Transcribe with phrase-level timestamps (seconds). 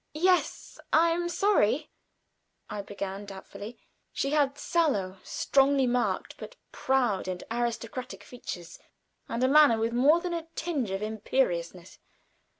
[0.15, 1.91] "Yes; I am sorry,"
[2.71, 3.77] I began, doubtfully.
[4.11, 8.79] She had sallow, strongly marked, but proud and aristocratic features,
[9.29, 11.99] and a manner with more than a tinge of imperiousness.